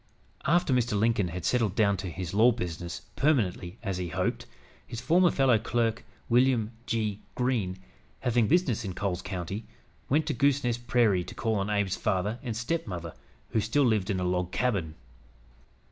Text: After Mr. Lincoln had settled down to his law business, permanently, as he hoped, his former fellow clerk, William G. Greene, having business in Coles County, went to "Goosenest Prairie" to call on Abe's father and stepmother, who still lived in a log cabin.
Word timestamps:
After 0.45 0.73
Mr. 0.73 0.97
Lincoln 0.99 1.27
had 1.27 1.45
settled 1.45 1.75
down 1.75 1.95
to 1.97 2.09
his 2.09 2.33
law 2.33 2.51
business, 2.51 3.03
permanently, 3.15 3.77
as 3.83 3.97
he 3.99 4.07
hoped, 4.07 4.47
his 4.87 4.99
former 4.99 5.29
fellow 5.29 5.59
clerk, 5.59 6.03
William 6.27 6.71
G. 6.87 7.19
Greene, 7.35 7.77
having 8.21 8.47
business 8.47 8.83
in 8.83 8.95
Coles 8.95 9.21
County, 9.21 9.63
went 10.09 10.25
to 10.25 10.33
"Goosenest 10.33 10.87
Prairie" 10.87 11.23
to 11.25 11.35
call 11.35 11.53
on 11.53 11.69
Abe's 11.69 11.97
father 11.97 12.39
and 12.41 12.57
stepmother, 12.57 13.13
who 13.49 13.61
still 13.61 13.85
lived 13.85 14.09
in 14.09 14.19
a 14.19 14.23
log 14.23 14.51
cabin. 14.51 14.95